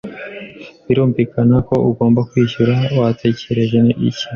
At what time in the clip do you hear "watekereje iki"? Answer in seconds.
2.99-4.25